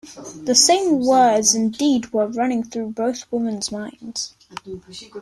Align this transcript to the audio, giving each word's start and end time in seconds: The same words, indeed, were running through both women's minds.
The 0.45 0.55
same 0.55 1.05
words, 1.05 1.53
indeed, 1.53 2.11
were 2.11 2.25
running 2.25 2.63
through 2.63 2.93
both 2.93 3.31
women's 3.31 3.71
minds. 3.71 4.33